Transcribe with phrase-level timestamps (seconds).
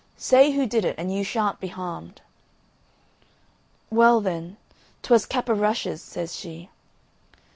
[0.17, 2.21] "Say who did it, and you shan't be harmed."
[3.91, 4.57] "Well, then,
[5.03, 6.71] 'twas Cap o' Rushes," says she.